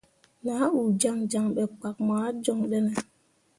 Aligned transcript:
Nah 0.43 0.65
uu 0.77 0.89
jaŋjaŋ 1.01 1.45
ɓe 1.55 1.63
kpak 1.79 1.95
moah 2.05 2.29
joŋ 2.43 2.59
ɗene. 2.69 2.91